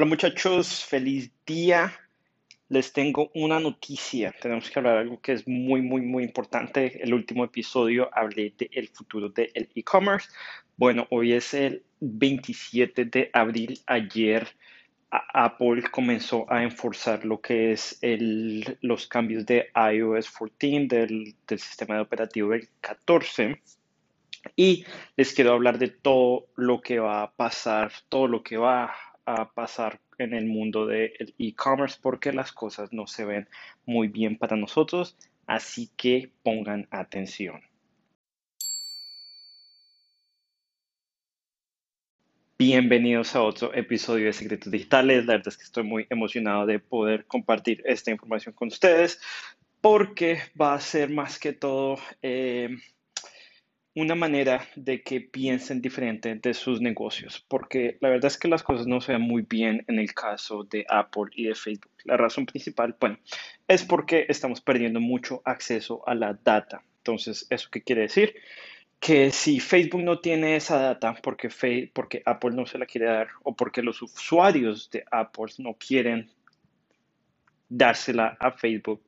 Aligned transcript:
Hola 0.00 0.08
muchachos, 0.08 0.82
feliz 0.82 1.30
día. 1.44 1.92
Les 2.70 2.90
tengo 2.90 3.30
una 3.34 3.60
noticia. 3.60 4.34
Tenemos 4.40 4.70
que 4.70 4.78
hablar 4.78 4.94
de 4.94 5.00
algo 5.00 5.20
que 5.20 5.32
es 5.32 5.46
muy, 5.46 5.82
muy, 5.82 6.00
muy 6.00 6.24
importante. 6.24 7.02
El 7.02 7.12
último 7.12 7.44
episodio 7.44 8.08
hablé 8.10 8.54
del 8.56 8.88
futuro 8.88 9.28
del 9.28 9.68
e-commerce. 9.74 10.30
Bueno, 10.78 11.06
hoy 11.10 11.34
es 11.34 11.52
el 11.52 11.84
27 12.00 13.04
de 13.04 13.28
abril. 13.34 13.78
Ayer 13.84 14.48
Apple 15.10 15.82
comenzó 15.90 16.50
a 16.50 16.62
enforzar 16.62 17.26
lo 17.26 17.42
que 17.42 17.72
es 17.72 17.98
el, 18.00 18.78
los 18.80 19.06
cambios 19.06 19.44
de 19.44 19.68
iOS 19.74 20.30
14 20.30 20.86
del, 20.88 21.34
del 21.46 21.58
sistema 21.58 21.96
de 21.96 22.00
operativo 22.00 22.52
del 22.52 22.70
14. 22.80 23.60
Y 24.56 24.86
les 25.14 25.34
quiero 25.34 25.52
hablar 25.52 25.78
de 25.78 25.88
todo 25.88 26.46
lo 26.56 26.80
que 26.80 26.98
va 27.00 27.22
a 27.22 27.32
pasar, 27.32 27.92
todo 28.08 28.28
lo 28.28 28.42
que 28.42 28.56
va 28.56 28.84
a 28.84 29.09
pasar 29.52 30.00
en 30.18 30.34
el 30.34 30.46
mundo 30.46 30.86
del 30.86 31.34
e-commerce 31.38 31.98
porque 32.00 32.32
las 32.32 32.52
cosas 32.52 32.92
no 32.92 33.06
se 33.06 33.24
ven 33.24 33.48
muy 33.86 34.08
bien 34.08 34.36
para 34.36 34.56
nosotros, 34.56 35.16
así 35.46 35.90
que 35.96 36.30
pongan 36.42 36.86
atención. 36.90 37.62
Bienvenidos 42.58 43.34
a 43.36 43.42
otro 43.42 43.72
episodio 43.72 44.26
de 44.26 44.34
Secretos 44.34 44.70
Digitales. 44.70 45.24
La 45.24 45.32
verdad 45.32 45.48
es 45.48 45.56
que 45.56 45.64
estoy 45.64 45.82
muy 45.82 46.06
emocionado 46.10 46.66
de 46.66 46.78
poder 46.78 47.24
compartir 47.24 47.82
esta 47.86 48.10
información 48.10 48.54
con 48.54 48.68
ustedes 48.68 49.18
porque 49.80 50.40
va 50.60 50.74
a 50.74 50.80
ser 50.80 51.08
más 51.08 51.38
que 51.38 51.54
todo 51.54 51.98
eh, 52.20 52.76
una 53.94 54.14
manera 54.14 54.66
de 54.76 55.02
que 55.02 55.20
piensen 55.20 55.82
diferente 55.82 56.34
de 56.36 56.54
sus 56.54 56.80
negocios, 56.80 57.44
porque 57.48 57.98
la 58.00 58.08
verdad 58.08 58.26
es 58.26 58.38
que 58.38 58.48
las 58.48 58.62
cosas 58.62 58.86
no 58.86 59.00
se 59.00 59.12
ven 59.12 59.22
muy 59.22 59.42
bien 59.42 59.84
en 59.88 59.98
el 59.98 60.14
caso 60.14 60.64
de 60.64 60.86
Apple 60.88 61.24
y 61.32 61.44
de 61.44 61.54
Facebook. 61.54 61.90
La 62.04 62.16
razón 62.16 62.46
principal, 62.46 62.96
bueno, 63.00 63.18
es 63.66 63.84
porque 63.84 64.26
estamos 64.28 64.60
perdiendo 64.60 65.00
mucho 65.00 65.42
acceso 65.44 66.06
a 66.06 66.14
la 66.14 66.38
data. 66.44 66.84
Entonces, 66.98 67.46
¿eso 67.50 67.68
qué 67.70 67.82
quiere 67.82 68.02
decir? 68.02 68.34
Que 69.00 69.32
si 69.32 69.58
Facebook 69.58 70.02
no 70.02 70.20
tiene 70.20 70.56
esa 70.56 70.78
data 70.78 71.16
porque, 71.22 71.48
porque 71.92 72.22
Apple 72.24 72.50
no 72.52 72.66
se 72.66 72.78
la 72.78 72.86
quiere 72.86 73.06
dar 73.06 73.28
o 73.42 73.56
porque 73.56 73.82
los 73.82 74.02
usuarios 74.02 74.90
de 74.90 75.04
Apple 75.10 75.52
no 75.58 75.74
quieren 75.74 76.30
dársela 77.68 78.36
a 78.38 78.52
Facebook, 78.52 79.02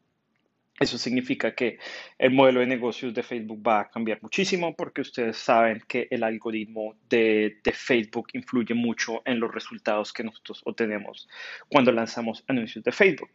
eso 0.83 0.98
significa 0.98 1.55
que 1.55 1.78
el 2.19 2.33
modelo 2.33 2.61
de 2.61 2.66
negocios 2.66 3.14
de 3.14 3.22
Facebook 3.22 3.62
va 3.66 3.80
a 3.80 3.88
cambiar 3.88 4.19
muchísimo 4.22 4.75
porque 4.75 5.00
ustedes 5.00 5.36
saben 5.36 5.83
que 5.86 6.08
el 6.11 6.22
algoritmo 6.22 6.97
de, 7.08 7.58
Facebook 7.72 8.28
influye 8.34 8.75
mucho 8.75 9.22
en 9.25 9.41
los 9.41 9.53
resultados 9.53 10.12
que 10.12 10.22
nosotros 10.22 10.62
obtenemos 10.64 11.28
cuando 11.69 11.91
lanzamos 11.92 12.44
anuncios 12.47 12.84
de 12.84 12.92
Facebook. 12.92 13.30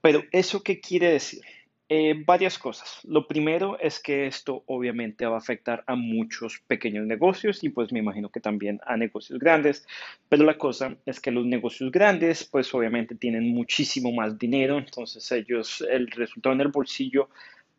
Pero 0.00 0.24
¿eso 0.32 0.62
qué 0.62 0.80
quiere 0.80 1.12
decir? 1.12 1.42
Eh, 1.90 2.22
varias 2.26 2.58
cosas. 2.58 3.00
Lo 3.04 3.26
primero 3.26 3.78
es 3.80 3.98
que 3.98 4.26
esto 4.26 4.62
obviamente 4.66 5.24
va 5.24 5.36
a 5.36 5.38
afectar 5.38 5.84
a 5.86 5.94
muchos 5.94 6.60
pequeños 6.66 7.06
negocios 7.06 7.64
y 7.64 7.70
pues 7.70 7.92
me 7.92 8.00
imagino 8.00 8.28
que 8.28 8.40
también 8.40 8.78
a 8.84 8.98
negocios 8.98 9.38
grandes, 9.38 9.86
pero 10.28 10.44
la 10.44 10.58
cosa 10.58 10.96
es 11.06 11.18
que 11.18 11.30
los 11.30 11.46
negocios 11.46 11.90
grandes 11.90 12.44
pues 12.44 12.74
obviamente 12.74 13.14
tienen 13.14 13.48
muchísimo 13.54 14.12
más 14.12 14.38
dinero, 14.38 14.76
entonces 14.76 15.32
ellos 15.32 15.82
el 15.90 16.10
resultado 16.10 16.54
en 16.54 16.60
el 16.60 16.68
bolsillo 16.68 17.30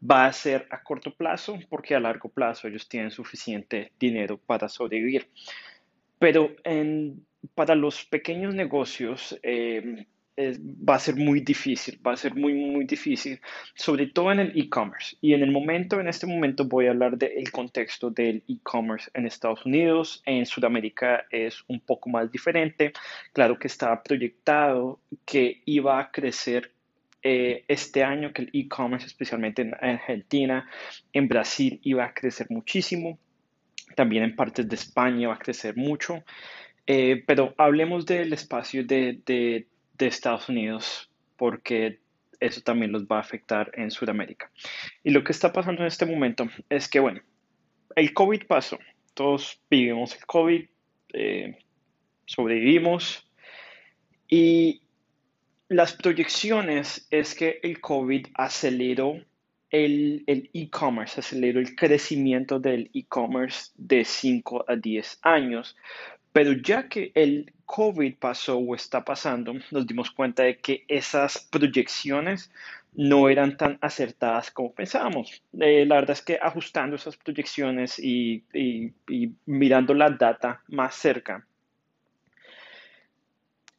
va 0.10 0.26
a 0.26 0.34
ser 0.34 0.66
a 0.72 0.82
corto 0.82 1.14
plazo 1.14 1.60
porque 1.70 1.94
a 1.94 2.00
largo 2.00 2.30
plazo 2.30 2.68
ellos 2.68 2.90
tienen 2.90 3.12
suficiente 3.12 3.92
dinero 4.00 4.40
para 4.40 4.70
sobrevivir. 4.70 5.28
Pero 6.18 6.56
para 7.54 7.76
los 7.76 8.06
pequeños 8.06 8.56
negocios, 8.56 9.40
eh, 9.44 10.08
va 10.40 10.96
a 10.96 11.00
ser 11.00 11.16
muy 11.16 11.42
difícil, 11.42 12.00
va 12.06 12.14
a 12.14 12.18
ser 12.18 12.34
muy, 12.36 12.54
muy 12.54 12.86
difícil, 12.86 13.40
sobre 13.76 14.08
todo 14.08 14.32
en 14.32 14.40
el 14.40 14.58
e-commerce. 14.58 15.18
Y 15.22 15.34
en 15.34 15.44
el 15.44 15.52
momento, 15.52 16.00
en 16.00 16.08
este 16.08 16.28
momento 16.28 16.66
voy 16.66 16.88
a 16.88 16.92
hablar 16.92 17.18
del 17.18 17.52
contexto 17.52 18.10
del 18.10 18.44
e-commerce 18.48 19.10
en 19.14 19.26
Estados 19.26 19.66
Unidos. 19.66 20.22
En 20.26 20.46
Sudamérica 20.46 21.26
es 21.30 21.64
un 21.68 21.82
poco 21.82 22.10
más 22.10 22.32
diferente. 22.32 22.94
Claro 23.34 23.60
que 23.60 23.68
estaba 23.68 24.02
proyectado 24.02 25.00
que 25.26 25.62
iba 25.66 26.00
a 26.00 26.12
crecer 26.12 26.72
eh, 27.22 27.66
este 27.68 28.04
año, 28.04 28.32
que 28.32 28.44
el 28.44 28.50
e-commerce, 28.54 29.08
especialmente 29.08 29.64
en 29.64 29.74
Argentina, 29.74 30.70
en 31.12 31.28
Brasil, 31.28 31.82
iba 31.84 32.06
a 32.06 32.14
crecer 32.14 32.48
muchísimo. 32.50 33.20
También 33.96 34.24
en 34.24 34.36
partes 34.36 34.70
de 34.70 34.76
España 34.76 35.28
va 35.28 35.34
a 35.34 35.40
crecer 35.40 35.76
mucho. 35.76 36.24
Eh, 36.88 37.24
pero 37.28 37.54
hablemos 37.58 38.06
del 38.06 38.32
espacio 38.34 38.86
de, 38.86 39.20
de 39.26 39.68
de 40.00 40.08
Estados 40.08 40.50
Unidos 40.50 41.12
porque 41.38 42.00
eso 42.40 42.62
también 42.62 42.92
los 42.92 43.06
va 43.06 43.18
a 43.18 43.22
afectar 43.22 43.72
en 43.74 43.92
Sudamérica. 43.92 44.52
Y 45.04 45.12
lo 45.12 45.24
que 45.24 45.32
está 45.32 45.54
pasando 45.54 45.82
en 45.82 45.88
este 45.88 46.06
momento 46.06 46.48
es 46.70 46.88
que, 46.88 47.00
bueno, 47.00 47.22
el 47.96 48.14
COVID 48.14 48.46
pasó, 48.48 48.80
todos 49.14 49.62
vivimos 49.70 50.16
el 50.16 50.26
COVID, 50.26 50.66
eh, 51.14 51.58
sobrevivimos. 52.26 53.30
Y 54.28 54.82
las 55.68 55.94
proyecciones 55.94 57.08
es 57.10 57.36
que 57.36 57.60
el 57.64 57.82
COVID 57.82 58.28
aceleró 58.36 59.22
el 59.72 60.24
e-commerce, 60.28 61.20
aceleró 61.20 61.60
el 61.60 61.76
crecimiento 61.76 62.60
del 62.60 62.90
e-commerce 62.94 63.72
de 63.76 64.04
5 64.04 64.66
a 64.68 64.76
10 64.76 65.20
años, 65.22 65.76
pero 66.32 66.54
ya 66.54 66.88
que 66.90 67.12
el 67.14 67.54
COVID 67.72 68.16
pasó 68.16 68.58
o 68.58 68.74
está 68.74 69.06
pasando, 69.06 69.54
nos 69.70 69.86
dimos 69.86 70.10
cuenta 70.10 70.42
de 70.42 70.58
que 70.58 70.86
esas 70.88 71.38
proyecciones 71.52 72.52
no 72.94 73.30
eran 73.30 73.58
tan 73.58 73.78
acertadas 73.80 74.50
como 74.50 74.74
pensábamos. 74.74 75.44
Eh, 75.60 75.86
la 75.86 75.96
verdad 75.98 76.18
es 76.18 76.24
que 76.24 76.40
ajustando 76.42 76.96
esas 76.96 77.16
proyecciones 77.16 78.00
y, 78.00 78.44
mirando 79.46 79.94
la 79.94 80.10
data 80.10 80.64
más 80.68 80.96
cerca, 80.96 81.46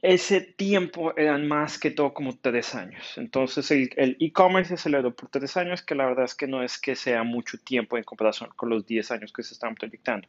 ese 0.02 0.40
tiempo 0.40 1.12
eran 1.16 1.48
más 1.48 1.76
que 1.76 1.90
todo 1.90 2.14
como 2.14 2.38
tres 2.38 2.76
años. 2.76 3.18
Entonces 3.18 3.68
el 3.72 4.16
e-commerce 4.20 4.68
se 4.68 4.74
aceleró 4.74 5.12
por 5.16 5.30
tres 5.30 5.56
años, 5.56 5.82
que 5.82 5.96
la 5.96 6.06
verdad 6.06 6.26
es 6.26 6.36
que 6.36 6.46
no 6.46 6.62
es 6.62 6.78
que 6.78 6.94
sea 6.94 7.24
mucho 7.24 7.58
tiempo 7.58 7.98
en 7.98 8.04
comparación 8.04 8.50
con 8.54 8.70
los 8.70 8.86
diez 8.86 9.10
años 9.10 9.32
que 9.32 9.42
se 9.42 9.54
están 9.54 9.74
proyectando. 9.74 10.28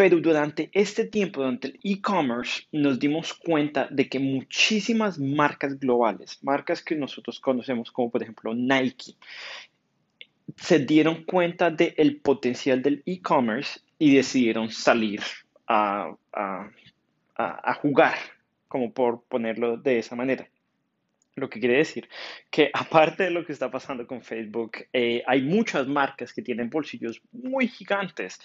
Pero 0.00 0.18
durante 0.18 0.70
este 0.72 1.04
tiempo, 1.04 1.42
durante 1.42 1.68
el 1.68 1.80
e-commerce, 1.84 2.62
nos 2.72 2.98
dimos 2.98 3.34
cuenta 3.34 3.86
de 3.90 4.08
que 4.08 4.18
muchísimas 4.18 5.18
marcas 5.18 5.78
globales, 5.78 6.38
marcas 6.42 6.82
que 6.82 6.94
nosotros 6.96 7.38
conocemos 7.38 7.90
como 7.90 8.10
por 8.10 8.22
ejemplo 8.22 8.54
Nike, 8.54 9.12
se 10.56 10.78
dieron 10.78 11.24
cuenta 11.24 11.70
del 11.70 12.18
potencial 12.22 12.80
del 12.80 13.02
e-commerce 13.04 13.80
y 13.98 14.14
decidieron 14.14 14.70
salir 14.70 15.20
a, 15.66 16.16
a 16.32 17.74
jugar, 17.74 18.16
como 18.68 18.94
por 18.94 19.22
ponerlo 19.24 19.76
de 19.76 19.98
esa 19.98 20.16
manera. 20.16 20.48
Lo 21.40 21.48
que 21.48 21.60
quiere 21.60 21.78
decir 21.78 22.08
que 22.50 22.70
aparte 22.74 23.24
de 23.24 23.30
lo 23.30 23.44
que 23.44 23.52
está 23.52 23.70
pasando 23.70 24.06
con 24.06 24.22
Facebook, 24.22 24.72
eh, 24.92 25.22
hay 25.26 25.42
muchas 25.42 25.86
marcas 25.86 26.32
que 26.32 26.42
tienen 26.42 26.70
bolsillos 26.70 27.22
muy 27.32 27.68
gigantes 27.68 28.40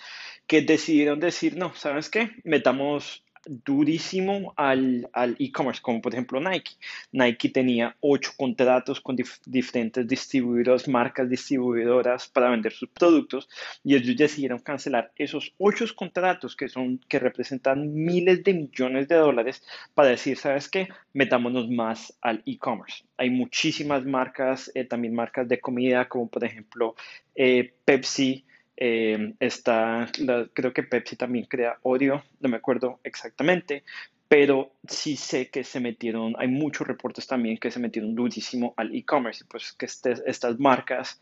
que 0.48 0.62
decidieron 0.62 1.20
decir, 1.20 1.58
no, 1.58 1.74
¿sabes 1.76 2.10
qué? 2.10 2.32
Metamos 2.44 3.25
durísimo 3.48 4.54
al, 4.58 5.10
e-commerce, 5.40 5.82
como 5.82 6.02
por 6.02 6.14
ejemplo 6.14 6.40
Nike. 6.40 6.74
Nike 7.12 7.50
tenía 7.50 7.96
ocho 8.00 8.32
contratos 8.38 9.02
con 9.02 9.16
diferentes 9.46 10.08
distribuidores, 10.08 10.88
marcas 10.88 11.30
distribuidoras 11.30 12.28
para 12.28 12.50
vender 12.50 12.74
sus 12.74 12.90
productos 12.90 13.48
y 13.84 13.96
ellos 13.96 14.16
decidieron 14.18 14.60
cancelar 14.60 15.12
esos 15.16 15.54
ocho 15.58 15.86
contratos 15.96 16.56
que, 16.56 16.70
son, 16.70 17.00
que 17.08 17.20
representan 17.20 17.94
miles 17.94 18.44
de 18.44 18.54
millones 18.54 19.08
de 19.08 19.16
dólares 19.16 19.64
para 19.94 20.10
decir, 20.10 20.38
¿sabes 20.38 20.70
qué? 20.70 20.88
Metámonos 21.14 21.70
más 21.70 22.18
al 22.22 22.42
e-commerce. 22.46 23.04
Hay 23.18 23.30
muchísimas 23.30 24.06
marcas, 24.06 24.72
eh, 24.76 24.86
también 24.86 25.14
marcas 25.14 25.48
de 25.48 25.60
comida, 25.60 26.08
como 26.08 26.28
por 26.28 26.44
ejemplo 26.44 26.96
eh, 27.36 27.74
Pepsi, 27.86 28.46
eh, 28.78 29.34
está, 29.40 30.10
creo 30.54 30.74
que 30.74 30.84
Pepsi 30.84 31.16
también 31.16 31.46
crea 31.46 31.78
Oreo, 31.84 32.24
no 32.40 32.50
me 32.50 32.58
acuerdo 32.58 33.00
exactamente, 33.04 33.84
pero 34.28 34.72
sí 34.88 35.16
sé 35.16 35.50
que 35.50 35.64
se 35.64 35.80
metieron, 35.80 36.36
hay 36.38 36.48
muchos 36.48 36.88
reportes 36.88 37.28
también 37.28 37.58
que 37.58 37.72
se 37.72 37.80
metieron 37.80 38.16
durísimo 38.16 38.74
al 38.78 38.94
e-commerce, 38.96 39.46
pues 39.48 39.74
que 39.74 39.86
este, 39.86 40.16
estas 40.26 40.60
marcas, 40.60 41.22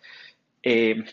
eh, 0.63 1.03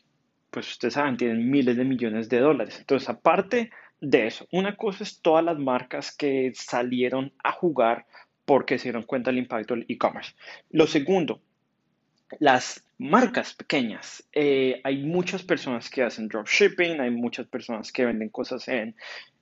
pues 0.51 0.71
ustedes 0.71 0.95
saben, 0.95 1.17
tienen 1.17 1.51
miles 1.51 1.77
de 1.77 1.85
millones 1.85 2.29
de 2.29 2.39
dólares. 2.41 2.79
Entonces, 2.79 3.09
aparte 3.09 3.71
de 4.01 4.27
eso, 4.27 4.47
una 4.53 4.77
cosa 4.77 5.05
es 5.05 5.21
todas 5.21 5.45
las 5.45 5.59
marcas 5.59 6.17
que 6.17 6.53
salieron 6.55 7.33
a 7.43 7.53
jugar 7.53 8.07
porque 8.45 8.79
se 8.79 8.85
dieron 8.85 9.03
cuenta 9.03 9.31
del 9.31 9.39
impacto 9.39 9.75
del 9.75 9.87
e-commerce. 9.89 10.35
Lo 10.71 10.87
segundo, 10.87 11.41
las 12.39 12.85
marcas 12.99 13.55
pequeñas. 13.55 14.25
Eh, 14.33 14.81
hay 14.85 14.99
muchas 14.99 15.43
personas 15.43 15.91
que 15.91 16.03
hacen 16.03 16.29
dropshipping, 16.29 17.01
hay 17.01 17.11
muchas 17.11 17.47
personas 17.47 17.91
que 17.91 18.05
venden 18.05 18.29
cosas 18.29 18.69
en, 18.69 18.95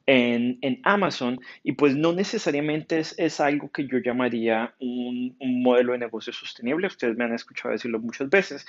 en, 0.06 0.80
Amazon 0.84 1.38
y 1.62 1.72
pues 1.72 1.94
no 1.94 2.12
necesariamente 2.12 2.98
es, 3.00 3.40
algo 3.40 3.70
que 3.70 3.86
yo 3.86 3.98
llamaría 3.98 4.74
un, 4.80 5.36
un 5.38 5.62
modelo 5.62 5.92
de 5.92 5.98
negocio 5.98 6.32
sostenible. 6.32 6.86
Ustedes 6.86 7.16
me 7.16 7.24
han 7.24 7.34
escuchado 7.34 7.72
decirlo 7.72 7.98
muchas 7.98 8.30
veces. 8.30 8.66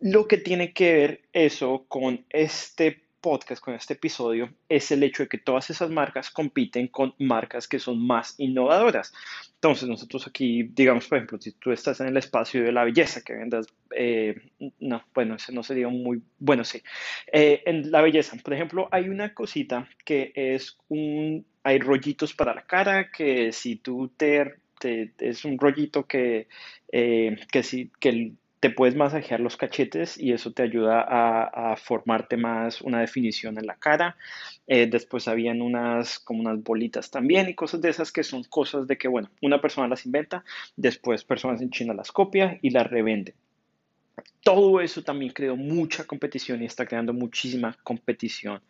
Lo 0.00 0.28
que 0.28 0.36
tiene 0.36 0.72
que 0.72 0.92
ver 0.92 1.20
eso 1.32 1.84
con 1.88 2.24
este 2.30 3.02
podcast, 3.20 3.62
con 3.62 3.74
este 3.74 3.94
episodio, 3.94 4.50
es 4.68 4.90
el 4.90 5.02
hecho 5.02 5.22
de 5.24 5.28
que 5.28 5.38
todas 5.38 5.70
esas 5.70 5.90
marcas 5.90 6.30
compiten 6.30 6.88
con 6.88 7.14
marcas 7.18 7.68
que 7.68 7.78
son 7.78 8.04
más 8.04 8.34
innovadoras. 8.38 9.12
Entonces, 9.54 9.88
nosotros 9.88 10.26
aquí, 10.26 10.62
digamos, 10.62 11.06
por 11.06 11.18
ejemplo, 11.18 11.38
si 11.40 11.52
tú 11.52 11.70
estás 11.70 12.00
en 12.00 12.08
el 12.08 12.16
espacio 12.16 12.62
de 12.62 12.72
la 12.72 12.84
belleza, 12.84 13.22
que 13.22 13.34
vendas, 13.34 13.66
eh, 13.94 14.34
no, 14.80 15.04
bueno, 15.14 15.34
ese 15.34 15.52
no 15.52 15.62
sería 15.62 15.88
muy, 15.88 16.22
bueno, 16.38 16.64
sí. 16.64 16.82
Eh, 17.32 17.62
en 17.66 17.90
la 17.90 18.02
belleza, 18.02 18.36
por 18.42 18.54
ejemplo, 18.54 18.88
hay 18.90 19.08
una 19.08 19.34
cosita 19.34 19.88
que 20.04 20.32
es 20.34 20.78
un, 20.88 21.44
hay 21.62 21.78
rollitos 21.78 22.34
para 22.34 22.54
la 22.54 22.62
cara, 22.62 23.10
que 23.10 23.52
si 23.52 23.76
tú 23.76 24.10
te, 24.16 24.60
es 24.82 25.44
un 25.44 25.58
rollito 25.58 26.06
que, 26.06 26.48
eh, 26.90 27.36
que 27.52 27.62
si, 27.62 27.90
que 28.00 28.32
te 28.60 28.68
puedes 28.68 28.94
masajear 28.94 29.40
los 29.40 29.56
cachetes 29.56 30.18
y 30.18 30.32
eso 30.32 30.52
te 30.52 30.62
ayuda 30.62 31.00
a, 31.00 31.76
formarte 31.76 32.36
más 32.36 32.82
una 32.82 33.00
definición 33.00 33.58
en 33.58 33.66
la 33.66 33.76
cara. 33.76 34.16
Eh, 34.66 34.86
después 34.86 35.28
habían 35.28 35.62
unas 35.62 36.18
como 36.18 36.40
unas 36.40 36.62
bolitas 36.62 37.10
también 37.10 37.48
y 37.48 37.54
cosas 37.54 37.80
de 37.80 37.88
esas 37.88 38.12
que 38.12 38.22
son 38.22 38.44
cosas 38.44 38.86
de 38.86 38.98
que, 38.98 39.08
bueno, 39.08 39.30
una 39.40 39.60
persona 39.62 39.88
las 39.88 40.04
inventa, 40.04 40.44
después 40.76 41.24
personas 41.24 41.62
en 41.62 41.70
China 41.70 41.94
las 41.94 42.12
copia 42.12 42.58
y 42.60 42.70
las 42.70 42.86
revende. 42.86 43.34
Todo 44.42 44.80
eso 44.80 45.02
también 45.02 45.32
creó 45.32 45.56
mucha 45.56 46.04
competición 46.04 46.62
y 46.62 46.66
está 46.66 46.84
creando 46.84 47.14
muchísima 47.14 47.76
competición 47.82 48.60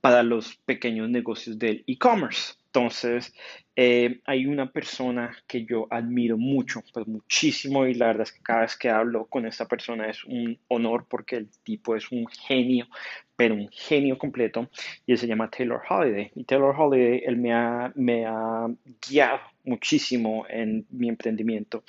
para 0.00 0.22
los 0.22 0.56
pequeños 0.64 1.08
negocios 1.10 1.58
del 1.58 1.84
e-commerce. 1.86 2.54
Entonces, 2.72 3.34
eh, 3.74 4.20
hay 4.26 4.46
una 4.46 4.70
persona 4.70 5.36
que 5.48 5.64
yo 5.64 5.88
admiro 5.90 6.38
mucho, 6.38 6.82
pues 6.92 7.06
muchísimo, 7.08 7.84
y 7.84 7.94
la 7.94 8.06
verdad 8.06 8.22
es 8.22 8.32
que 8.32 8.42
cada 8.42 8.60
vez 8.60 8.76
que 8.76 8.88
hablo 8.88 9.26
con 9.26 9.44
esta 9.44 9.66
persona 9.66 10.08
es 10.08 10.22
un 10.24 10.56
honor 10.68 11.06
porque 11.08 11.36
el 11.36 11.48
tipo 11.64 11.96
es 11.96 12.12
un 12.12 12.28
genio, 12.28 12.86
pero 13.34 13.54
un 13.56 13.68
genio 13.72 14.18
completo, 14.18 14.70
y 15.04 15.12
él 15.12 15.18
se 15.18 15.26
llama 15.26 15.50
Taylor 15.50 15.82
Holiday. 15.88 16.30
Y 16.36 16.44
Taylor 16.44 16.74
Holiday, 16.78 17.22
él 17.26 17.38
me 17.38 17.52
ha, 17.52 17.92
me 17.96 18.24
ha 18.24 18.68
guiado 19.08 19.40
muchísimo 19.64 20.46
en 20.48 20.86
mi 20.90 21.08
emprendimiento. 21.08 21.82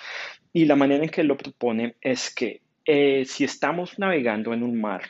Y 0.51 0.65
la 0.65 0.75
manera 0.75 1.03
en 1.03 1.11
que 1.11 1.21
él 1.21 1.27
lo 1.27 1.37
propone 1.37 1.95
es 2.01 2.33
que 2.33 2.61
eh, 2.85 3.23
si 3.25 3.43
estamos 3.43 3.99
navegando 3.99 4.53
en 4.53 4.63
un 4.63 4.81
mar, 4.81 5.03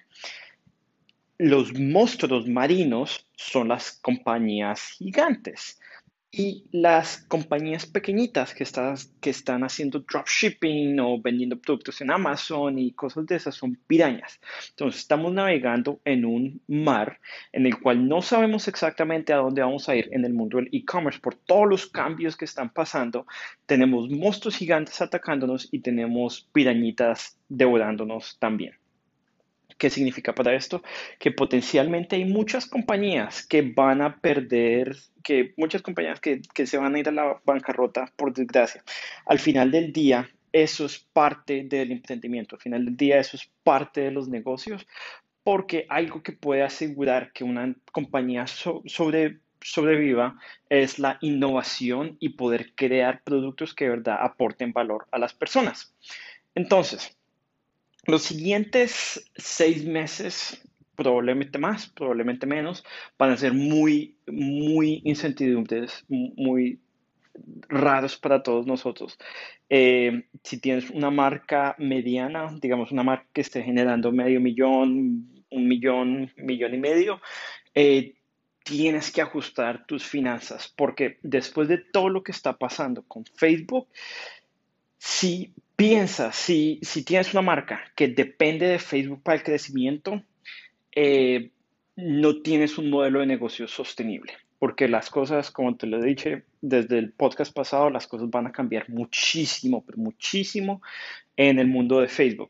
los 1.42 1.74
monstruos 1.74 2.48
marinos 2.48 3.26
son 3.36 3.70
las 3.70 3.94
compañías 3.94 4.92
gigantes 5.00 5.80
y 6.32 6.66
las 6.72 7.18
compañías 7.28 7.88
pequeñitas 7.88 8.54
que, 8.54 8.64
que 9.20 9.32
están 9.32 9.64
haciendo 9.64 10.02
dropshipping 10.02 11.00
o 11.00 11.20
vendiendo 11.20 11.60
productos 11.60 12.00
en 12.02 12.12
Amazon 12.12 12.78
y 12.78 12.92
cosas 12.92 13.26
de 13.26 13.38
esas 13.38 13.56
son 13.56 13.76
pirañas. 13.88 14.40
Entonces 14.70 15.02
estamos 15.02 15.34
navegando 15.34 16.00
en 16.06 16.26
un 16.26 16.62
mar 16.68 17.20
en 17.52 17.66
el 17.66 17.80
cual 17.80 18.08
no 18.08 18.22
sabemos 18.22 18.68
exactamente 18.68 19.34
a 19.34 19.38
dónde 19.38 19.64
vamos 19.64 19.90
a 19.90 19.96
ir 19.96 20.10
en 20.12 20.24
el 20.26 20.34
mundo 20.36 20.58
del 20.58 20.70
e-commerce 20.72 21.20
por 21.20 21.34
todos 21.34 21.68
los 21.68 21.88
cambios 21.88 22.38
que 22.38 22.46
están 22.46 22.70
pasando. 22.70 23.26
Tenemos 23.66 24.12
monstruos 24.12 24.58
gigantes 24.58 25.02
atacándonos 25.02 25.68
y 25.72 25.80
tenemos 25.80 26.48
pirañitas 26.54 27.40
devorándonos 27.50 28.38
también. 28.38 28.81
¿Qué 29.82 29.90
significa 29.90 30.36
para 30.36 30.54
esto? 30.54 30.84
Que 31.18 31.32
potencialmente 31.32 32.16
hay 32.16 32.26
muchas 32.26 32.68
compañías 32.68 33.44
que 33.48 33.64
van 33.64 34.04
a 34.04 34.20
perder, 34.20 34.96
que 35.24 35.56
muchas 35.58 35.82
compañías 35.82 36.20
que, 36.20 36.40
se 36.68 36.78
van 36.78 36.94
a 36.94 37.00
ir 37.00 37.10
a 37.10 37.12
la 37.12 37.42
bancarrota, 37.44 38.14
por 38.16 38.32
desgracia. 38.32 38.84
Al 39.26 39.40
final 39.40 39.72
del 39.72 39.92
día, 39.92 40.30
eso 40.52 40.86
es 40.86 41.00
parte 41.00 41.64
del 41.64 41.92
emprendimiento. 41.92 42.58
Al 42.58 42.62
final 42.62 42.86
del 42.86 42.96
día, 42.96 43.18
eso 43.18 43.36
es 43.38 43.50
parte 43.64 44.02
de 44.02 44.12
los 44.12 44.30
negocios, 44.30 44.86
porque 45.44 45.88
algo 45.90 46.22
que 46.22 46.34
puede 46.34 46.62
asegurar 46.62 47.32
que 47.34 47.44
una 47.44 47.74
compañía 47.92 48.46
sobre, 48.46 49.40
sobreviva 49.62 50.38
es 50.70 51.00
la 51.00 51.18
innovación 51.22 52.18
y 52.20 52.30
poder 52.30 52.76
crear 52.76 53.24
productos 53.24 53.74
que 53.74 53.86
de 53.86 53.90
verdad 53.90 54.18
aporten 54.22 54.74
valor 54.74 55.08
a 55.12 55.18
las 55.18 55.34
personas. 55.34 55.96
Entonces, 56.54 57.18
los 58.06 58.24
siguientes 58.24 59.30
seis 59.36 59.86
meses, 59.86 60.62
probablemente 60.96 61.58
más, 61.58 61.88
probablemente 61.88 62.46
menos, 62.46 62.84
van 63.18 63.32
a 63.32 63.38
ser 63.38 63.54
muy, 63.54 64.16
muy 64.28 65.02
incertidumbres, 65.06 66.04
muy 66.08 66.80
raros 67.70 68.18
para 68.18 68.44
todos 68.44 68.66
nosotros. 68.66 69.18
Eh, 69.70 70.26
si 70.44 70.60
tienes 70.60 70.90
una 70.90 71.12
marca 71.12 71.76
mediana, 71.78 72.54
digamos 72.62 72.92
una 72.92 73.04
marca 73.04 73.28
que 73.34 73.42
esté 73.42 73.64
generando 73.64 74.12
medio 74.12 74.42
millón, 74.42 75.44
un 75.50 75.68
millón, 75.68 76.32
millón 76.38 76.74
y 76.74 76.78
medio, 76.78 77.22
eh, 77.74 78.16
tienes 78.64 79.12
que 79.12 79.22
ajustar 79.22 79.86
tus 79.86 80.06
finanzas 80.06 80.72
porque 80.76 81.18
después 81.24 81.68
de 81.68 81.78
todo 81.78 82.10
lo 82.10 82.24
que 82.24 82.32
está 82.32 82.58
pasando 82.58 83.04
con 83.04 83.26
Facebook, 83.26 83.88
si 84.98 85.54
piensas, 85.82 86.36
si, 86.36 86.80
si 86.84 87.04
tienes 87.04 87.34
una 87.34 87.42
marca 87.42 87.82
que 87.96 88.08
depende 88.08 88.68
de 88.68 88.78
Facebook 88.78 89.24
para 89.24 89.38
el 89.38 89.44
crecimiento, 89.44 90.22
eh, 90.96 91.50
no 91.96 92.44
tienes 92.44 92.78
un 92.78 92.92
modelo 92.92 93.22
de 93.22 93.26
negocio 93.26 93.68
sostenible, 93.68 94.34
porque 94.60 94.88
las 94.88 95.10
cosas, 95.10 95.50
como 95.50 95.76
te 95.76 95.88
lo 95.88 96.00
dicho 96.00 96.30
desde 96.62 97.00
el 97.00 97.12
podcast 97.12 97.52
pasado, 97.52 97.90
las 97.90 98.06
cosas 98.06 98.30
van 98.30 98.46
a 98.46 98.52
cambiar 98.52 98.90
muchísimo, 98.90 99.84
pero 99.84 99.98
muchísimo 99.98 100.84
en 101.36 101.58
el 101.58 101.66
mundo 101.66 102.00
de 102.00 102.10
Facebook. 102.10 102.50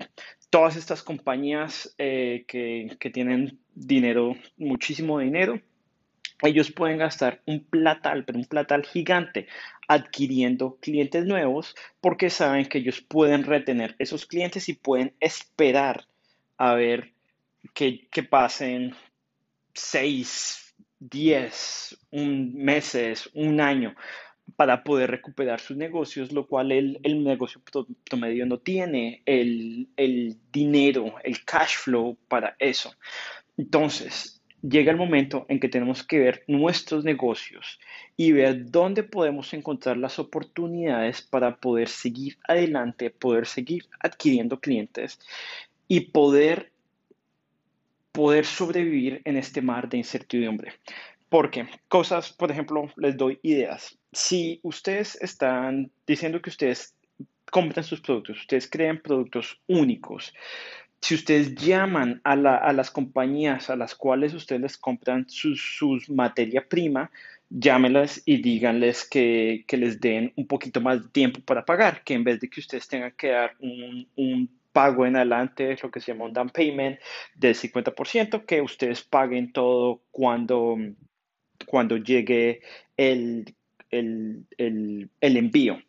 Todas 0.49 0.75
estas 0.75 1.01
compañías 1.01 1.95
eh, 1.97 2.43
que, 2.49 2.97
que 2.99 3.11
tienen 3.11 3.59
dinero, 3.73 4.35
muchísimo 4.57 5.19
dinero, 5.19 5.61
ellos 6.41 6.71
pueden 6.71 6.97
gastar 6.97 7.41
un 7.45 7.63
platal, 7.63 8.25
pero 8.25 8.39
un 8.39 8.45
platal 8.45 8.85
gigante, 8.85 9.47
adquiriendo 9.88 10.77
clientes 10.81 11.25
nuevos 11.25 11.75
porque 11.99 12.29
saben 12.29 12.65
que 12.65 12.79
ellos 12.79 13.01
pueden 13.01 13.43
retener 13.43 13.95
esos 13.99 14.25
clientes 14.25 14.69
y 14.69 14.73
pueden 14.73 15.13
esperar 15.19 16.05
a 16.57 16.73
ver 16.75 17.13
que, 17.73 18.07
pasen 18.29 18.95
seis, 19.73 20.75
diez, 20.99 21.97
un, 22.11 22.53
meses, 22.55 23.29
un 23.33 23.59
año 23.61 23.95
para 24.55 24.83
poder 24.83 25.11
recuperar 25.11 25.59
sus 25.59 25.77
negocios, 25.77 26.31
lo 26.31 26.47
cual 26.47 26.71
el, 26.71 27.00
el 27.03 27.24
negocio 27.24 27.62
promedio 28.03 28.45
no 28.45 28.60
tiene 28.60 29.21
el, 29.25 29.89
el 29.95 30.38
dinero, 30.51 31.15
el 31.24 31.43
cash 31.45 31.77
flow 31.77 32.17
para 32.27 32.55
eso. 32.60 32.93
Entonces, 33.57 34.40
llega 34.62 34.91
el 34.91 34.98
momento 34.98 35.46
en 35.50 35.60
que 35.60 35.70
tenemos 35.70 36.03
que 36.03 36.20
ver 36.20 36.44
nuestros 36.48 37.03
negocios 37.03 37.80
y 38.15 38.32
ver 38.32 38.70
dónde 38.70 39.03
podemos 39.03 39.53
encontrar 39.53 39.98
las 39.98 40.20
oportunidades 40.20 41.22
para 41.22 41.58
poder 41.58 41.88
seguir 41.88 42.38
adelante, 42.48 43.10
poder 43.10 43.48
seguir 43.48 43.86
adquiriendo 44.00 44.60
clientes 44.60 45.20
y 45.88 46.01
poder, 46.01 46.72
poder 48.12 48.46
sobrevivir 48.46 49.22
en 49.25 49.38
este 49.38 49.62
mar 49.62 49.89
de 49.89 49.98
incertidumbre. 49.98 50.74
Porque 51.30 51.68
cosas, 51.88 52.34
por 52.34 52.51
ejemplo, 52.51 52.91
les 52.98 53.15
doy 53.15 53.39
ideas. 53.41 53.98
Si 54.12 54.60
ustedes 54.63 55.15
están 55.22 55.89
diciendo 56.06 56.41
que 56.41 56.50
ustedes 56.50 56.94
compran 57.50 57.84
sus 57.84 58.01
productos, 58.01 58.39
ustedes 58.41 58.70
crean 58.70 59.01
productos 59.01 59.60
únicos, 59.68 60.34
si 61.01 61.15
ustedes 61.15 61.55
llaman 61.55 62.22
a, 62.24 62.36
las 62.36 62.91
compañías 62.91 63.70
a 63.70 63.75
las 63.75 63.96
cuales 63.96 64.34
ustedes 64.36 64.62
les 64.62 64.77
compran 64.77 65.25
sus, 65.27 66.10
materia 66.10 66.67
prima, 66.67 67.12
llámelas 67.50 68.22
y 68.25 68.41
díganles 68.41 69.10
que, 69.10 69.65
les 69.67 70.00
den 70.00 70.31
un 70.36 70.46
poquito 70.46 70.79
más 70.79 71.01
de 71.01 71.10
tiempo 71.10 71.39
para 71.41 71.65
pagar, 71.65 72.03
que 72.03 72.13
en 72.13 72.24
vez 72.24 72.39
de 72.39 72.50
que 72.50 72.60
ustedes 72.60 72.88
tengan 72.88 73.13
que 73.17 73.29
dar 73.29 73.55
un, 73.60 74.50
pago 74.72 75.05
en 75.05 75.17
adelante, 75.17 75.75
lo 75.84 75.91
que 75.91 76.00
se 76.00 76.13
llama 76.13 76.25
un 76.25 76.34
down 76.34 76.50
payment 76.50 76.98
del 77.36 77.55
50%, 77.55 78.46
que 78.46 78.62
ustedes 78.62 79.03
paguen 79.03 79.51
todo 79.51 80.03
cuando, 80.12 80.77
cuando 81.65 81.98
llegue 81.98 82.62
el, 82.96 83.53
el, 83.89 85.10
envío. 85.20 85.81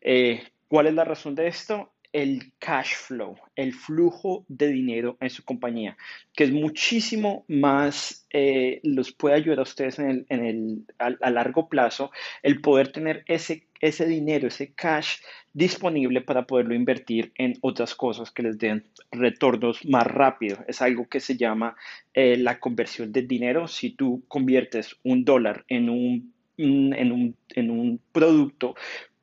Eh, 0.00 0.42
¿Cuál 0.68 0.86
es 0.86 0.94
la 0.94 1.04
razón 1.04 1.34
de 1.34 1.48
esto? 1.48 1.92
El 2.12 2.52
cash 2.58 2.94
flow, 2.94 3.36
el 3.56 3.72
flujo 3.72 4.44
de 4.48 4.68
dinero 4.68 5.16
en 5.20 5.30
su 5.30 5.44
compañía, 5.44 5.96
que 6.34 6.44
es 6.44 6.52
muchísimo 6.52 7.44
más, 7.48 8.26
eh, 8.32 8.80
los 8.82 9.12
puede 9.12 9.36
ayudar 9.36 9.60
a 9.60 9.62
ustedes 9.62 9.98
en 9.98 10.26
el, 10.28 10.84
a, 10.98 11.30
largo 11.30 11.68
plazo, 11.68 12.10
el 12.42 12.60
poder 12.60 12.92
tener 12.92 13.22
ese, 13.26 13.68
ese 13.80 14.06
dinero, 14.06 14.48
ese 14.48 14.72
cash 14.72 15.18
disponible 15.52 16.20
para 16.20 16.46
poderlo 16.46 16.74
invertir 16.74 17.32
en 17.36 17.54
otras 17.60 17.94
cosas 17.94 18.30
que 18.30 18.42
les 18.42 18.58
den 18.58 18.84
retornos 19.10 19.84
más 19.86 20.06
rápido. 20.06 20.58
Es 20.68 20.82
algo 20.82 21.08
que 21.08 21.20
se 21.20 21.36
llama 21.36 21.76
eh, 22.14 22.36
la 22.36 22.60
conversión 22.60 23.12
de 23.12 23.22
dinero. 23.22 23.68
Si 23.68 23.90
tú 23.90 24.22
conviertes 24.28 24.96
un 25.02 25.24
dólar 25.24 25.64
en 25.68 25.90
un 25.90 26.32
en 26.62 27.12
un, 27.12 27.36
en 27.54 27.70
un, 27.70 28.00
producto, 28.12 28.74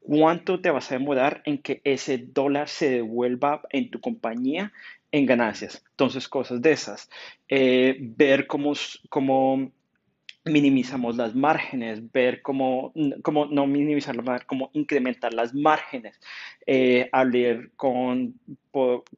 cuánto 0.07 0.61
te 0.61 0.71
vas 0.71 0.89
a 0.89 0.95
demorar 0.95 1.41
en 1.45 1.57
que 1.57 1.81
ese 1.83 2.17
dólar 2.17 2.69
se 2.69 2.89
devuelva 2.89 3.61
en 3.71 3.91
tu 3.91 3.99
compañía 3.99 4.71
en 5.11 5.25
ganancias. 5.25 5.83
Entonces, 5.91 6.29
cosas 6.29 6.61
de 6.61 6.71
esas. 6.71 7.09
Eh, 7.49 7.97
ver 7.99 8.47
cómo, 8.47 8.71
cómo 9.09 9.69
minimizamos 10.45 11.17
las 11.17 11.35
márgenes, 11.35 12.09
ver 12.13 12.41
cómo, 12.41 12.93
cómo 13.21 13.47
no 13.47 13.67
minimizar 13.67 14.15
las 14.15 14.45
cómo 14.45 14.69
incrementar 14.71 15.33
las 15.33 15.53
márgenes, 15.53 16.21
eh, 16.65 17.09
hablar 17.11 17.69
con, 17.75 18.39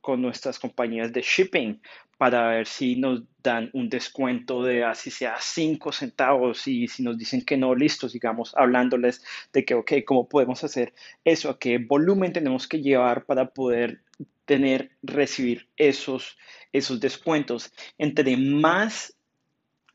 con 0.01 0.21
nuestras 0.23 0.57
compañías 0.57 1.13
de 1.13 1.21
shipping 1.21 1.79
para 2.19 2.49
ver 2.49 2.67
si 2.67 2.97
nos 2.97 3.21
dan 3.41 3.69
un 3.71 3.87
descuento 3.87 4.61
de 4.61 4.83
así 4.83 5.09
sea 5.09 5.37
5 5.39 5.93
centavos 5.93 6.67
y 6.67 6.89
si 6.89 7.01
nos 7.01 7.17
dicen 7.17 7.45
que 7.45 7.55
no, 7.55 7.73
listo, 7.73 8.09
sigamos 8.09 8.53
hablándoles 8.57 9.23
de 9.53 9.63
que, 9.63 9.73
ok, 9.73 9.93
¿cómo 10.05 10.27
podemos 10.27 10.61
hacer 10.65 10.93
eso? 11.23 11.49
¿A 11.49 11.57
qué 11.57 11.77
volumen 11.77 12.33
tenemos 12.33 12.67
que 12.67 12.81
llevar 12.81 13.23
para 13.23 13.51
poder 13.51 14.01
tener, 14.43 14.91
recibir 15.01 15.69
esos, 15.77 16.37
esos 16.73 16.99
descuentos? 16.99 17.71
Entre 17.97 18.35
más 18.35 19.15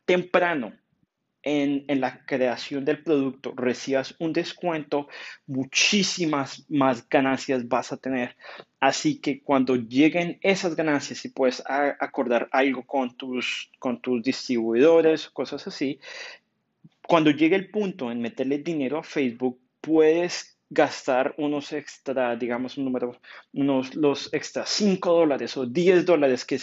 temprano 0.07 0.73
en, 1.45 1.85
la 2.01 2.25
creación 2.25 2.85
del 2.85 3.03
producto 3.03 3.53
recibas 3.55 4.15
un 4.19 4.33
descuento, 4.33 5.09
muchísimas 5.47 6.65
más 6.71 7.09
ganancias 7.09 7.69
vas 7.69 7.93
a 7.93 7.99
tener. 7.99 8.37
Así 8.81 9.21
que 9.21 9.43
cuando 9.43 9.77
lleguen 9.77 10.39
esas 10.43 10.75
ganancias 10.75 11.25
y 11.25 11.29
puedes 11.29 11.63
acordar 11.67 12.49
algo 12.51 12.85
con 12.85 13.17
tus, 13.17 13.71
con 13.79 14.01
tus 14.01 14.23
distribuidores, 14.23 15.29
cosas 15.29 15.67
así, 15.67 16.01
cuando 17.07 17.31
llegue 17.31 17.57
el 17.57 17.71
punto 17.71 18.11
en 18.11 18.21
meterle 18.21 18.59
dinero 18.59 18.99
a 18.99 19.03
Facebook, 19.03 19.61
puedes 19.81 20.59
gastar 20.71 21.35
unos 21.37 21.73
extra, 21.73 22.35
digamos 22.37 22.79
un 22.79 22.87
número, 22.87 23.21
unos 23.53 23.95
los 23.95 24.33
extra 24.33 24.65
5 24.67 25.13
dólares 25.13 25.57
o 25.57 25.67
10 25.67 26.07
dólares 26.07 26.45
que, 26.45 26.59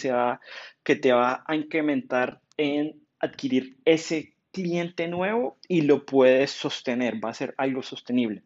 que 0.82 0.96
te 0.96 1.12
va 1.12 1.44
a 1.46 1.54
incrementar 1.54 2.40
en 2.56 3.00
adquirir 3.20 3.78
ese 3.84 4.34
cliente 4.52 5.08
nuevo 5.08 5.56
y 5.66 5.82
lo 5.82 6.04
puedes 6.06 6.50
sostener, 6.50 7.24
va 7.24 7.30
a 7.30 7.34
ser 7.34 7.54
algo 7.56 7.82
sostenible. 7.82 8.42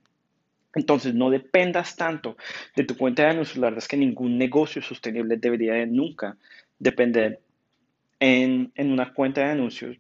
Entonces, 0.75 1.15
no 1.15 1.31
dependas 1.31 1.97
tanto 1.97 2.37
de 2.77 2.85
tu 2.85 2.97
cuenta 2.97 3.23
de 3.23 3.31
anuncios. 3.31 3.57
La 3.57 3.69
verdad 3.69 3.79
es 3.79 3.89
que 3.89 3.97
ningún 3.97 4.39
negocio 4.39 4.83
sostenible 4.83 5.39
debería 5.39 5.73
de 5.75 5.87
nunca 5.87 6.37
depender 6.79 7.41
en, 8.21 8.73
una 8.77 9.13
cuenta 9.15 9.41
de 9.43 9.53
anuncios, 9.53 9.97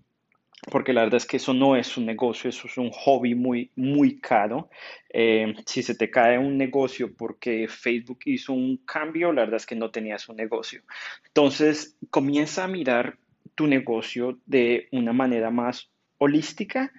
porque 0.71 0.93
la 0.93 1.03
verdad 1.03 1.17
es 1.17 1.27
que 1.27 1.39
eso 1.39 1.55
no 1.55 1.77
es 1.77 1.97
un 1.97 2.05
negocio, 2.05 2.51
eso 2.51 2.67
es 2.67 2.77
un 2.77 2.91
hobby 2.91 3.35
muy, 3.35 3.71
muy 3.75 4.21
caro. 4.21 4.69
Eh, 5.09 5.55
si 5.65 5.83
se 5.83 5.95
te 5.95 6.11
cae 6.11 6.39
un 6.39 6.59
negocio 6.59 7.15
porque 7.15 7.69
Facebook 7.69 8.21
hizo 8.27 8.53
un 8.53 8.79
cambio, 8.79 9.33
la 9.33 9.43
verdad 9.43 9.57
es 9.57 9.67
que 9.67 9.77
no 9.77 9.91
tenías 9.91 10.29
un 10.29 10.37
negocio. 10.37 10.83
Entonces, 11.27 11.97
comienza 12.11 12.65
a 12.65 12.69
mirar 12.69 13.19
tu 13.55 13.67
negocio 13.67 14.39
de 14.45 14.89
una 14.93 15.15
manera 15.15 15.51
más 15.51 15.91
holística 16.19 16.93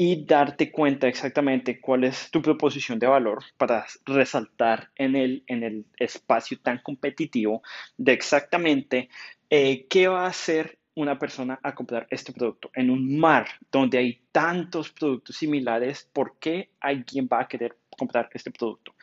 y 0.00 0.24
darte 0.24 0.70
cuenta 0.70 1.08
exactamente 1.08 1.80
cuál 1.80 2.04
es 2.04 2.30
tu 2.30 2.40
proposición 2.40 3.00
de 3.00 3.08
valor 3.08 3.42
para 3.56 3.84
resaltar 4.06 4.90
en 4.94 5.16
el, 5.16 5.42
en 5.48 5.64
el 5.64 5.86
espacio 5.98 6.56
tan 6.60 6.78
competitivo 6.78 7.62
de 7.96 8.12
exactamente 8.12 9.08
eh, 9.50 9.86
qué 9.88 10.06
va 10.06 10.24
a 10.24 10.28
hacer 10.28 10.78
una 10.94 11.18
persona 11.18 11.58
a 11.62 11.74
comprar 11.74 12.06
este 12.10 12.32
producto. 12.32 12.70
En 12.74 12.90
un 12.90 13.18
mar 13.18 13.48
donde 13.72 13.98
hay 13.98 14.22
tantos 14.30 14.90
productos 14.90 15.36
similares, 15.36 16.08
¿por 16.12 16.38
qué 16.38 16.70
alguien 16.80 17.28
va 17.32 17.40
a 17.40 17.48
querer 17.48 17.76
comprar 17.96 18.28
este 18.32 18.50
producto? 18.50 18.94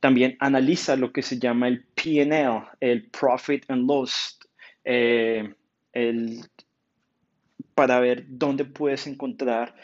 También 0.00 0.36
analiza 0.40 0.96
lo 0.96 1.12
que 1.12 1.22
se 1.22 1.38
llama 1.38 1.68
el 1.68 1.84
PNL, 1.84 2.64
el 2.80 3.08
Profit 3.10 3.70
and 3.70 3.86
Loss, 3.86 4.38
eh, 4.84 5.54
el 5.92 6.40
para 7.74 8.00
ver 8.00 8.24
dónde 8.28 8.64
puedes 8.64 9.06
encontrar 9.06 9.74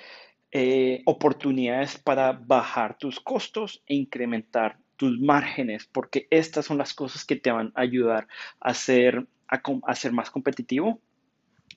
eh, 0.50 1.02
oportunidades 1.04 1.98
para 1.98 2.32
bajar 2.32 2.96
tus 2.96 3.20
costos 3.20 3.82
e 3.86 3.94
incrementar 3.94 4.78
tus 4.96 5.20
márgenes, 5.20 5.86
porque 5.92 6.26
estas 6.30 6.66
son 6.66 6.78
las 6.78 6.94
cosas 6.94 7.24
que 7.24 7.36
te 7.36 7.50
van 7.50 7.72
a 7.74 7.82
ayudar 7.82 8.26
a 8.60 8.74
ser, 8.74 9.26
a, 9.46 9.94
ser 9.94 10.12
más 10.12 10.30
competitivo 10.30 11.00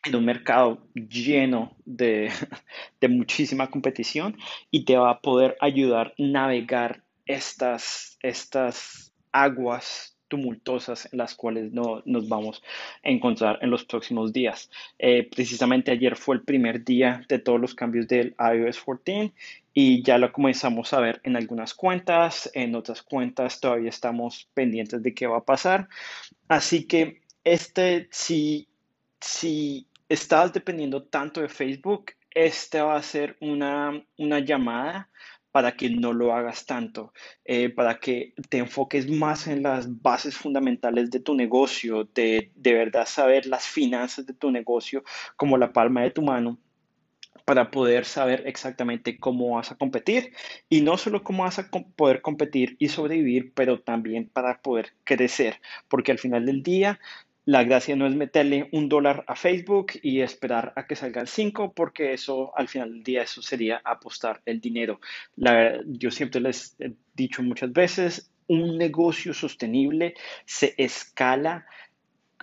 en 0.05 0.15
un 0.15 0.25
mercado 0.25 0.87
lleno 0.93 1.75
de, 1.85 2.31
de, 3.01 3.07
muchísima 3.07 3.69
competición 3.69 4.37
y 4.71 4.85
te 4.85 4.97
va 4.97 5.11
a 5.11 5.21
poder 5.21 5.55
ayudar 5.59 6.07
a 6.07 6.13
navegar 6.23 7.03
estas, 7.25 8.17
estas 8.21 9.13
aguas 9.31 10.17
tumultuosas 10.31 11.09
en 11.11 11.17
las 11.17 11.35
cuales 11.35 11.73
no, 11.73 12.01
nos 12.05 12.29
vamos 12.29 12.63
a 13.03 13.09
encontrar 13.09 13.59
en 13.61 13.69
los 13.69 13.83
próximos 13.83 14.31
días. 14.31 14.71
Eh, 14.97 15.27
precisamente 15.29 15.91
ayer 15.91 16.15
fue 16.15 16.37
el 16.37 16.43
primer 16.43 16.85
día 16.85 17.25
de 17.27 17.37
todos 17.37 17.59
los 17.59 17.75
cambios 17.75 18.07
del 18.07 18.33
iOS 18.39 18.79
14 18.79 19.33
y 19.73 20.01
ya 20.03 20.17
lo 20.17 20.31
comenzamos 20.31 20.93
a 20.93 21.01
ver 21.01 21.19
en 21.25 21.35
algunas 21.35 21.73
cuentas, 21.73 22.49
en 22.53 22.75
otras 22.75 23.01
cuentas 23.01 23.59
todavía 23.59 23.89
estamos 23.89 24.47
pendientes 24.53 25.03
de 25.03 25.13
qué 25.13 25.27
va 25.27 25.39
a 25.39 25.43
pasar. 25.43 25.89
Así 26.47 26.85
que 26.85 27.21
este, 27.43 28.07
si, 28.09 28.69
si 29.19 29.85
estás 30.07 30.53
dependiendo 30.53 31.03
tanto 31.03 31.41
de 31.41 31.49
Facebook, 31.49 32.13
este 32.33 32.79
va 32.79 32.95
a 32.95 33.03
ser 33.03 33.35
una, 33.41 34.01
una 34.17 34.39
llamada 34.39 35.09
para 35.51 35.73
que 35.73 35.89
no 35.89 36.13
lo 36.13 36.33
hagas 36.33 36.65
tanto, 36.65 37.13
eh, 37.45 37.69
para 37.69 37.99
que 37.99 38.33
te 38.49 38.59
enfoques 38.59 39.09
más 39.09 39.47
en 39.47 39.63
las 39.63 40.01
bases 40.01 40.37
fundamentales 40.37 41.11
de 41.11 41.19
tu 41.19 41.33
negocio, 41.35 42.05
de, 42.13 42.51
de 42.55 42.73
verdad 42.73 43.05
saber 43.05 43.45
las 43.45 43.65
finanzas 43.65 44.25
de 44.25 44.33
tu 44.33 44.51
negocio 44.51 45.03
como 45.35 45.57
la 45.57 45.73
palma 45.73 46.03
de 46.03 46.11
tu 46.11 46.21
mano 46.21 46.57
para 47.45 47.71
poder 47.71 48.05
saber 48.05 48.43
exactamente 48.45 49.17
cómo 49.17 49.55
vas 49.55 49.71
a 49.71 49.75
competir. 49.75 50.33
Y 50.69 50.81
no 50.81 50.97
solo 50.97 51.23
cómo 51.23 51.43
vas 51.43 51.59
a 51.59 51.69
poder 51.69 52.21
competir 52.21 52.75
y 52.79 52.89
sobrevivir, 52.89 53.53
pero 53.53 53.81
también 53.81 54.29
para 54.29 54.61
poder 54.61 54.93
crecer, 55.03 55.59
porque 55.89 56.11
al 56.11 56.19
final 56.19 56.45
del 56.45 56.63
día 56.63 56.99
la 57.45 57.63
gracia 57.63 57.95
no 57.95 58.05
es 58.05 58.15
meterle 58.15 58.69
un 58.71 58.87
dólar 58.87 59.23
a 59.27 59.35
Facebook 59.35 59.93
y 60.03 60.21
esperar 60.21 60.73
a 60.75 60.85
que 60.85 60.95
salgan 60.95 61.27
cinco, 61.27 61.73
porque 61.73 62.13
eso 62.13 62.51
al 62.55 62.67
final 62.67 62.91
del 62.91 63.03
día 63.03 63.23
eso 63.23 63.41
sería 63.41 63.81
apostar 63.83 64.41
el 64.45 64.61
dinero. 64.61 64.99
yo 65.85 66.11
siempre 66.11 66.41
les 66.41 66.75
he 66.79 66.93
dicho 67.15 67.41
muchas 67.41 67.73
veces, 67.73 68.31
un 68.47 68.77
negocio 68.77 69.33
sostenible 69.33 70.13
se 70.45 70.75
escala 70.77 71.65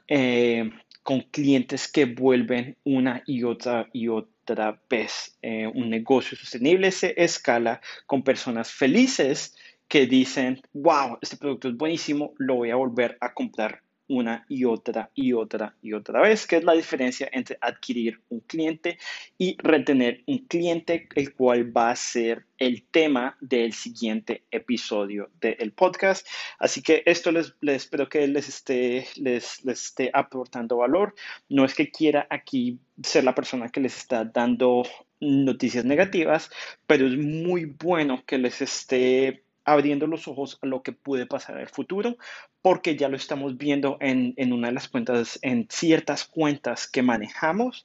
eh, 0.08 0.70
con 1.02 1.20
clientes 1.20 1.86
que 1.86 2.06
vuelven 2.06 2.76
una 2.84 3.22
y 3.26 3.44
otra 3.44 3.88
y 3.92 4.08
otra 4.08 4.80
vez. 4.88 5.38
Eh, 5.42 5.66
un 5.66 5.90
negocio 5.90 6.36
sostenible 6.36 6.90
se 6.90 7.14
escala 7.16 7.80
con 8.06 8.22
personas 8.22 8.72
felices 8.72 9.54
que 9.86 10.06
dicen, 10.06 10.60
wow, 10.72 11.18
este 11.20 11.36
producto 11.36 11.68
es 11.68 11.76
buenísimo, 11.76 12.34
lo 12.38 12.56
voy 12.56 12.70
a 12.70 12.76
volver 12.76 13.16
a 13.20 13.32
comprar 13.32 13.82
una 14.08 14.44
y 14.48 14.64
otra 14.64 15.10
y 15.14 15.32
otra 15.32 15.76
y 15.82 15.92
otra 15.92 16.20
vez, 16.22 16.46
que 16.46 16.56
es 16.56 16.64
la 16.64 16.72
diferencia 16.72 17.28
entre 17.32 17.58
adquirir 17.60 18.20
un 18.30 18.40
cliente 18.40 18.98
y 19.36 19.56
retener 19.58 20.22
un 20.26 20.38
cliente, 20.46 21.08
el 21.14 21.34
cual 21.34 21.76
va 21.76 21.90
a 21.90 21.96
ser 21.96 22.46
el 22.58 22.82
tema 22.82 23.36
del 23.40 23.72
siguiente 23.72 24.44
episodio 24.50 25.30
del 25.40 25.72
podcast. 25.72 26.26
Así 26.58 26.82
que 26.82 27.02
esto 27.06 27.30
les, 27.30 27.54
espero 27.62 28.08
que 28.08 28.26
les 28.26 28.48
esté, 28.48 29.06
les, 29.16 29.64
esté 29.64 30.10
aportando 30.12 30.78
valor. 30.78 31.14
No 31.48 31.64
es 31.64 31.74
que 31.74 31.90
quiera 31.90 32.26
aquí 32.30 32.78
ser 33.02 33.24
la 33.24 33.34
persona 33.34 33.68
que 33.68 33.80
les 33.80 33.96
está 33.96 34.24
dando 34.24 34.82
noticias 35.20 35.84
negativas, 35.84 36.50
pero 36.86 37.06
es 37.06 37.16
muy 37.16 37.64
bueno 37.64 38.24
que 38.26 38.38
les 38.38 38.60
esté 38.62 39.44
abriendo 39.72 40.06
los 40.06 40.28
ojos 40.28 40.58
a 40.62 40.66
lo 40.66 40.82
que 40.82 40.92
puede 40.92 41.26
pasar 41.26 41.56
en 41.56 41.62
el 41.62 41.68
futuro, 41.68 42.16
porque 42.62 42.96
ya 42.96 43.08
lo 43.08 43.16
estamos 43.16 43.56
viendo 43.56 43.98
en, 44.00 44.34
una 44.52 44.68
de 44.68 44.74
las 44.74 44.88
cuentas, 44.88 45.38
en 45.42 45.66
ciertas 45.70 46.24
cuentas 46.24 46.88
que 46.88 47.02
manejamos 47.02 47.84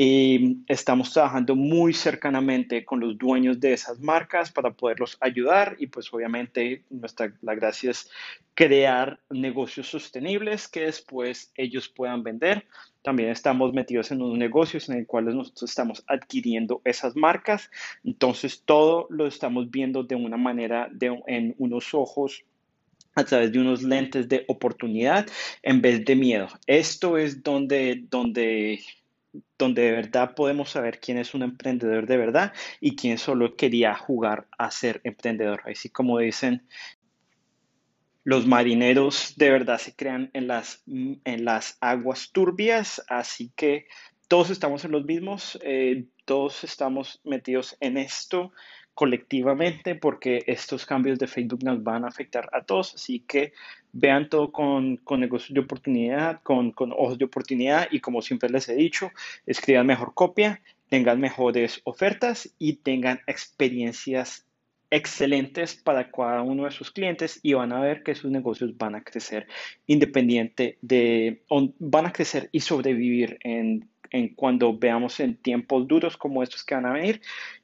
y 0.00 0.58
estamos 0.68 1.12
trabajando 1.12 1.56
muy 1.56 1.92
cercanamente 1.92 2.84
con 2.84 3.00
los 3.00 3.18
dueños 3.18 3.58
de 3.58 3.72
esas 3.72 3.98
marcas 3.98 4.52
para 4.52 4.70
poderlos 4.70 5.18
ayudar 5.20 5.74
y 5.80 5.88
pues 5.88 6.14
obviamente 6.14 6.84
nuestra, 6.88 7.34
la 7.42 7.56
gracia 7.56 7.90
es 7.90 8.08
crear 8.54 9.18
negocios 9.28 9.88
sostenibles 9.88 10.68
que 10.68 10.82
después 10.82 11.50
ellos 11.56 11.88
puedan 11.88 12.22
vender. 12.22 12.64
También 13.02 13.30
estamos 13.30 13.72
metidos 13.72 14.12
en 14.12 14.22
unos 14.22 14.38
negocios 14.38 14.88
en 14.88 14.98
el 14.98 15.06
cuales 15.08 15.34
nosotros 15.34 15.68
estamos 15.68 16.04
adquiriendo 16.06 16.80
esas 16.84 17.16
marcas. 17.16 17.68
Entonces 18.04 18.62
todo 18.64 19.08
lo 19.10 19.26
estamos 19.26 19.68
viendo 19.68 20.04
de 20.04 20.14
una 20.14 20.36
manera, 20.36 20.88
de, 20.92 21.20
en 21.26 21.56
unos 21.58 21.92
ojos 21.92 22.44
a 23.16 23.24
través 23.24 23.50
de 23.50 23.58
unos 23.58 23.82
lentes 23.82 24.28
de 24.28 24.44
oportunidad 24.46 25.26
en 25.64 25.82
vez 25.82 26.04
de 26.04 26.14
miedo. 26.14 26.46
Esto 26.68 27.18
es 27.18 27.42
donde, 27.42 28.04
donde 28.08 28.78
donde 29.58 29.82
de 29.82 29.92
verdad 29.92 30.34
podemos 30.34 30.70
saber 30.70 31.00
quién 31.00 31.18
es 31.18 31.34
un 31.34 31.42
emprendedor 31.42 32.06
de 32.06 32.16
verdad 32.16 32.52
y 32.80 32.96
quién 32.96 33.18
solo 33.18 33.56
quería 33.56 33.94
jugar 33.94 34.48
a 34.56 34.70
ser 34.70 35.00
emprendedor. 35.04 35.62
Así 35.66 35.90
como 35.90 36.18
dicen, 36.18 36.66
los 38.24 38.46
marineros 38.46 39.34
de 39.36 39.50
verdad 39.50 39.78
se 39.78 39.94
crean 39.94 40.30
en 40.34 40.48
las, 40.48 40.82
en 40.86 41.44
las 41.44 41.78
aguas 41.80 42.30
turbias, 42.32 43.02
así 43.08 43.52
que 43.56 43.86
todos 44.28 44.50
estamos 44.50 44.84
en 44.84 44.92
los 44.92 45.04
mismos, 45.04 45.58
eh, 45.62 46.04
todos 46.26 46.62
estamos 46.62 47.20
metidos 47.24 47.76
en 47.80 47.96
esto 47.96 48.52
colectivamente 48.92 49.94
porque 49.94 50.42
estos 50.46 50.84
cambios 50.84 51.18
de 51.18 51.28
Facebook 51.28 51.62
nos 51.62 51.82
van 51.82 52.04
a 52.04 52.08
afectar 52.08 52.48
a 52.52 52.64
todos, 52.64 52.94
así 52.96 53.20
que 53.20 53.52
vean 53.92 54.28
todo 54.28 54.50
con, 54.50 54.96
con 54.98 55.20
negocios 55.20 55.54
de 55.54 55.60
oportunidad, 55.60 56.42
con, 56.42 56.72
con 56.72 56.92
ojos 56.92 57.16
de 57.16 57.24
oportunidad 57.24 57.88
y 57.90 58.00
como 58.00 58.22
siempre 58.22 58.50
les 58.50 58.68
he 58.68 58.74
dicho, 58.74 59.10
escriban 59.46 59.86
mejor 59.86 60.14
copia, 60.14 60.60
tengan 60.88 61.20
mejores 61.20 61.80
ofertas 61.84 62.52
y 62.58 62.74
tengan 62.74 63.20
experiencias 63.26 64.44
excelentes 64.90 65.74
para 65.74 66.10
cada 66.10 66.42
uno 66.42 66.64
de 66.64 66.70
sus 66.70 66.90
clientes 66.90 67.40
y 67.42 67.52
van 67.52 67.72
a 67.72 67.80
ver 67.80 68.02
que 68.02 68.14
sus 68.14 68.30
negocios 68.30 68.76
van 68.76 68.94
a 68.94 69.04
crecer 69.04 69.46
independiente 69.86 70.78
de, 70.80 71.42
van 71.78 72.06
a 72.06 72.12
crecer 72.12 72.48
y 72.52 72.60
sobrevivir 72.60 73.38
en 73.42 73.88
en 74.10 74.34
cuando 74.34 74.76
veamos 74.76 75.20
en 75.20 75.36
tiempos 75.36 75.86
duros 75.86 76.16
como 76.16 76.42
estos 76.42 76.64
que 76.64 76.74
van 76.74 76.86
a 76.86 76.92
venir 76.92 77.20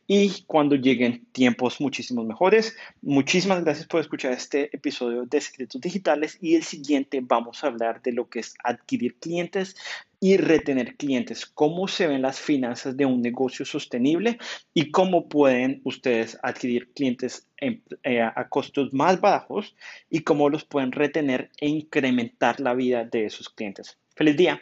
y 0.07 0.43
cuando 0.47 0.77
lleguen 0.77 1.25
tiempos 1.33 1.81
muchísimos 1.81 2.27
mejores. 2.27 2.77
Muchísimas 3.03 3.65
gracias 3.65 3.87
por 3.87 4.01
escuchar 4.01 4.33
este 4.33 4.75
episodio 4.75 5.25
de 5.25 5.41
Secretos 5.41 5.81
Digitales 5.81 6.39
y 6.41 6.57
el 6.57 6.63
siguiente 6.63 7.21
vamos 7.23 7.65
a 7.65 7.69
hablar 7.69 8.03
de 8.03 8.13
lo 8.13 8.29
que 8.29 8.41
es 8.41 8.55
adquirir 8.63 9.17
clientes 9.19 9.77
y 10.21 10.37
retener 10.39 10.97
clientes, 10.97 11.45
cómo 11.45 11.87
se 11.87 12.07
ven 12.07 12.23
las 12.23 12.41
finanzas 12.41 12.97
de 12.97 13.05
un 13.05 13.21
negocio 13.21 13.67
sostenible 13.67 14.39
y 14.73 14.91
cómo 14.91 15.29
pueden 15.29 15.83
ustedes 15.85 16.39
adquirir 16.43 16.93
clientes 16.95 17.47
eh, 17.61 18.23
a 18.23 18.49
costos 18.49 18.93
más 18.95 19.21
bajos 19.21 19.77
y 20.09 20.21
cómo 20.21 20.49
los 20.49 20.65
pueden 20.65 20.93
retener 20.93 21.51
e 21.59 21.69
incrementar 21.69 22.59
la 22.61 22.73
vida 22.73 23.05
de 23.05 23.27
esos 23.27 23.51
clientes. 23.51 23.99
Feliz 24.15 24.37
día. 24.37 24.61